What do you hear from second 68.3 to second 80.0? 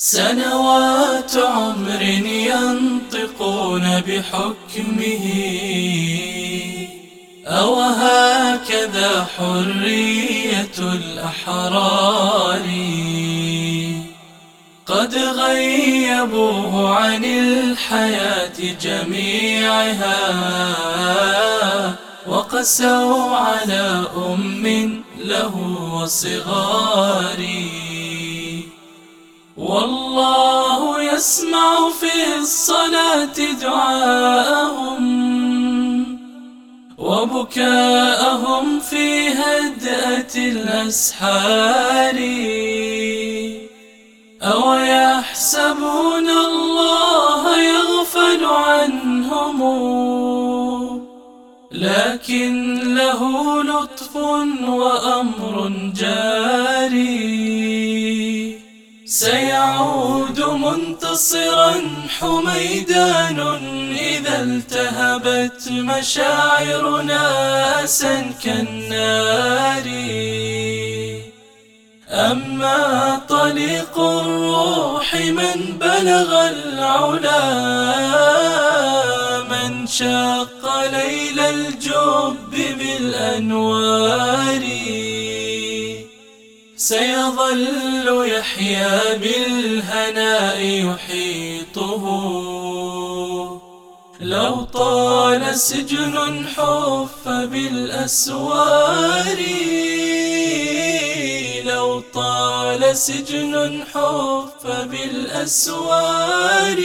كالنار. أما طليق الروح من بلغ العلا من